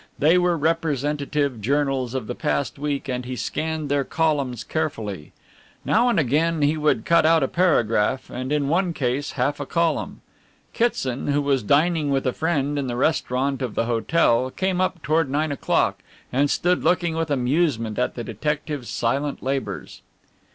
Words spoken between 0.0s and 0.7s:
They were